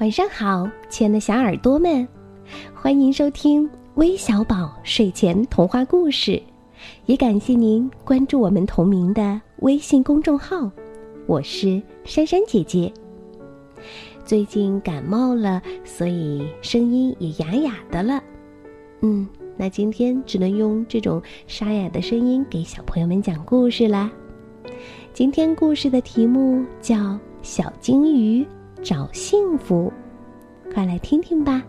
[0.00, 2.08] 晚上好，亲爱的小耳朵们，
[2.74, 6.42] 欢迎收听微小宝睡前童话故事，
[7.04, 10.70] 也感谢您关注我们同名的微信公众号。
[11.26, 12.90] 我是珊珊姐姐。
[14.24, 18.22] 最近感冒了，所以声音也哑哑的了。
[19.02, 24.10] 嗯，那今天只能用这种沙哑的声音给小朋友们讲故事啦。
[25.12, 26.96] 今天故事的题目叫
[27.42, 28.42] 《小金鱼》。
[28.82, 29.92] 找幸福，
[30.72, 31.62] 快来听听吧。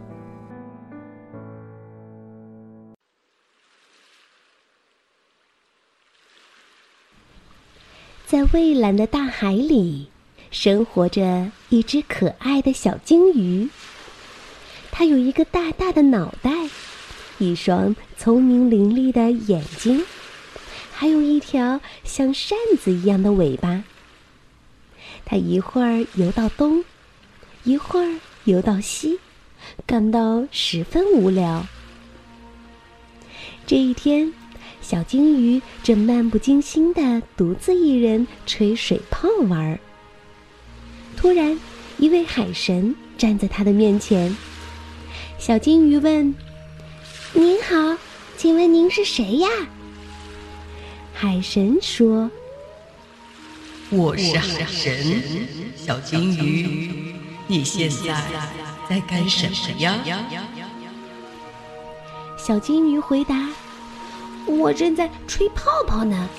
[8.25, 10.07] 在蔚蓝的大海里，
[10.51, 13.67] 生活着一只可爱的小鲸鱼。
[14.89, 16.49] 它有一个大大的脑袋，
[17.39, 20.01] 一双聪明伶俐的眼睛，
[20.93, 23.83] 还有一条像扇子一样的尾巴。
[25.25, 26.85] 它一会儿游到东。
[27.63, 29.19] 一会儿游到西，
[29.85, 31.63] 感到十分无聊。
[33.67, 34.33] 这一天，
[34.81, 39.79] 小金鱼正漫不经心的独自一人吹水泡玩儿。
[41.15, 41.59] 突然，
[41.99, 44.35] 一位海神站在他的面前。
[45.37, 46.33] 小金鱼问
[47.33, 47.95] ：“您好，
[48.37, 49.47] 请问您是谁呀？”
[51.13, 52.31] 海神说
[53.91, 55.21] ：“我是海神，
[55.75, 57.13] 小金鱼。”
[57.51, 58.15] 你现在
[58.87, 59.99] 在干什么呀？
[62.37, 63.49] 小金鱼回答
[64.47, 66.29] ：“我正在吹泡泡呢，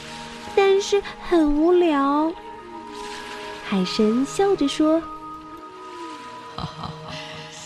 [0.57, 2.33] 但是很无聊。”
[3.69, 5.03] 海神笑着说
[6.57, 6.91] ：“哈哈，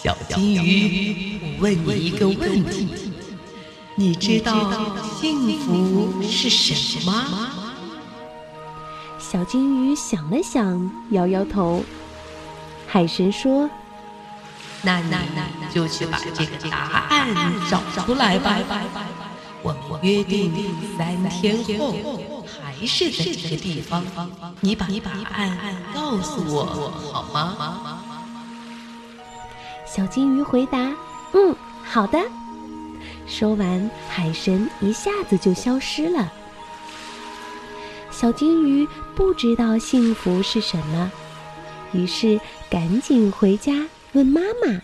[0.03, 3.13] 小金鱼，我问你一个问题，
[3.95, 4.73] 你知道
[5.21, 7.53] 幸福是什么吗？”
[9.23, 11.85] 小金鱼想了想，摇摇头。
[12.97, 13.69] 海神说
[14.81, 17.29] ：“那那那就去把这个答案
[17.71, 18.57] 找出来吧。
[19.63, 20.51] 我们约定
[20.97, 21.95] 三天后
[22.47, 24.03] 还是在这个地方，
[24.61, 27.85] 你把答案告诉我好吗？”
[29.85, 30.79] 小金鱼回答
[31.37, 31.55] ：“嗯，
[31.85, 32.19] 好的。”
[33.29, 36.33] 说完，海神一下子就消失了。
[38.11, 41.13] 小金鱼不知道幸福是什么。
[41.93, 44.81] 于是赶紧回家问妈妈。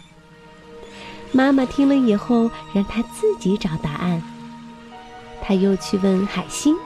[1.33, 4.23] 妈妈听了以后，让他自己找答案。
[5.41, 6.77] 他又去问海星，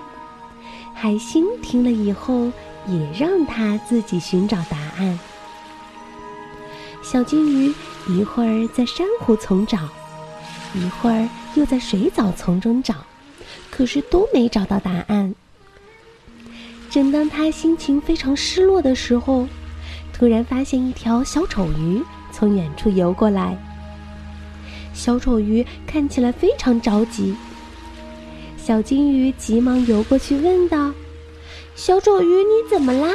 [0.95, 2.51] 海星听了以后，
[2.87, 5.19] 也让他自己寻找答案。
[7.03, 7.75] 小金鱼
[8.09, 9.79] 一会儿在珊瑚丛找，
[10.75, 12.95] 一会儿又在水藻丛中找，
[13.71, 15.35] 可是都没找到答案。
[16.89, 19.47] 正当他心情非常失落的时候，
[20.19, 23.55] 突然发现一条小丑鱼从远处游过来。
[24.95, 27.37] 小丑鱼看起来非常着急。
[28.57, 30.91] 小金鱼急忙游过去问道
[31.77, 33.13] ：“小丑鱼，你怎么啦？”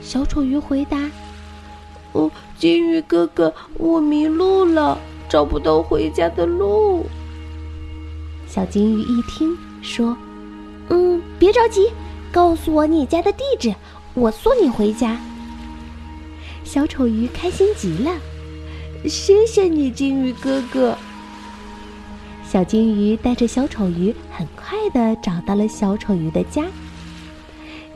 [0.00, 0.98] 小丑鱼回答
[2.12, 4.98] ：“哦，金鱼哥哥，我迷路了，
[5.28, 7.04] 找不到回家的路。”
[8.48, 10.16] 小金鱼一听说
[10.88, 11.92] ：“嗯，别着急，
[12.32, 13.74] 告诉我你家的地址，
[14.14, 15.20] 我送你回家。”
[16.64, 18.10] 小丑鱼开心极了，
[19.06, 20.96] 谢谢你，金鱼哥哥。
[22.48, 26.64] 小金鱼带着小丑鱼，很快的找到了小丑鱼的家。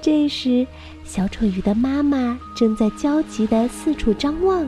[0.02, 0.66] 这时，
[1.04, 4.66] 小丑鱼的妈妈正在焦急的四处张望。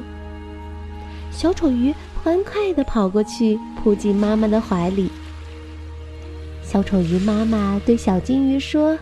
[1.31, 5.11] 小丑鱼欢快的跑过去，扑进妈妈的怀里。
[6.63, 8.99] 小丑鱼妈妈对小金鱼说：“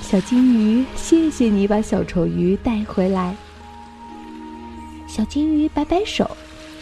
[0.00, 3.36] 小金鱼，谢谢你把小丑鱼带回来。”
[5.16, 6.30] 小金鱼摆摆手，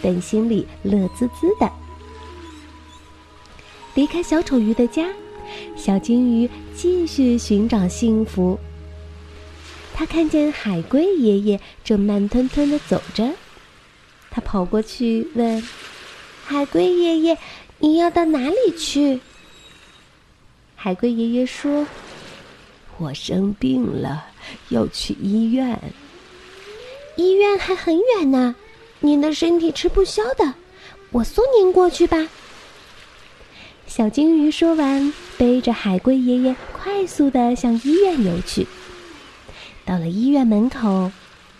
[0.01, 1.71] 但心里乐滋滋的。
[3.93, 5.07] 离开小丑鱼的家，
[5.77, 8.59] 小金鱼继续寻找幸福。
[9.93, 13.31] 他看见海龟爷爷正慢吞吞的走着，
[14.29, 15.63] 他跑过去问
[16.43, 17.37] ：“海龟爷爷，
[17.79, 19.17] 你要到哪里去？”
[20.75, 21.87] 海龟爷爷说
[22.99, 24.25] ：“我生病了，
[24.67, 25.79] 要去医院。”
[27.15, 28.55] 医院还很远呢，
[28.99, 30.53] 您的身体吃不消的，
[31.11, 32.27] 我送您过去吧。
[33.87, 38.67] 小金鱼说完，背着海龟爷爷快速的向医院游去。
[39.85, 41.11] 到了医院门口，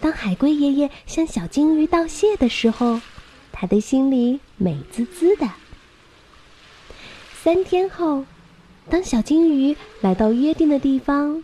[0.01, 2.99] 当海龟爷爷向小金鱼道谢的时候，
[3.51, 5.49] 他的心里美滋滋的。
[7.41, 8.25] 三天后，
[8.89, 11.43] 当小金鱼来到约定的地方，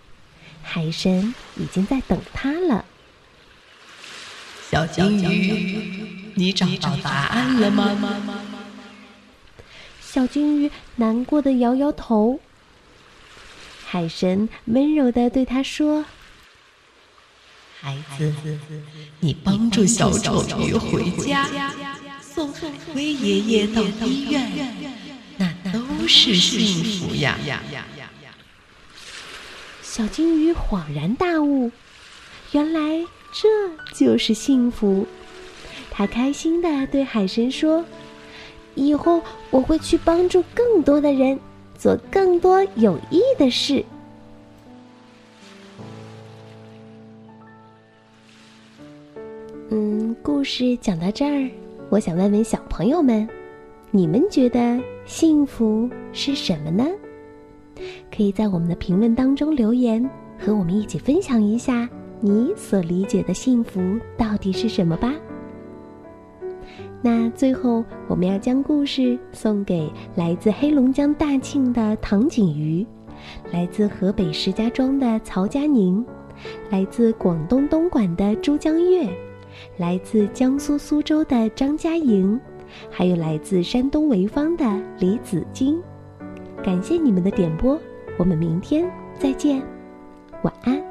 [0.62, 2.84] 海神已经在等他了。
[4.72, 7.94] 小金鱼，你找到答案了吗？
[10.00, 12.40] 小金鱼难过的摇摇头。
[13.86, 16.06] 海神温柔的对他说
[17.82, 18.34] ：“孩子，
[19.20, 21.50] 你帮助小丑鱼回家，
[22.22, 22.54] 送
[22.94, 24.74] 龟爷爷到医院，
[25.36, 27.38] 那都是幸福呀！”
[29.84, 31.72] 小金鱼恍然大悟，
[32.54, 33.48] 原来这
[33.96, 35.06] 就是幸福。
[35.90, 37.84] 他开心的对海神说
[38.76, 41.40] ：“以后我会去帮助更多的人。”
[41.82, 43.84] 做更多有益的事。
[49.72, 51.50] 嗯，故事讲到这儿，
[51.90, 53.28] 我想问问小朋友们，
[53.90, 56.86] 你们觉得幸福是什么呢？
[58.16, 60.08] 可以在我们的评论当中留言，
[60.38, 61.90] 和我们一起分享一下
[62.22, 63.82] 你所理解的幸福
[64.16, 65.12] 到底是什么吧。
[67.02, 72.86] 那最后，我们要将故事送给来自黑龙江大庆的唐景瑜，
[73.52, 76.06] 来自河北石家庄的曹佳宁，
[76.70, 79.10] 来自广东东莞的朱江月，
[79.78, 82.40] 来自江苏苏州的张佳莹，
[82.92, 84.64] 还有来自山东潍坊的
[85.00, 85.82] 李子金。
[86.64, 87.80] 感谢你们的点播，
[88.20, 88.88] 我们明天
[89.18, 89.60] 再见，
[90.44, 90.91] 晚安。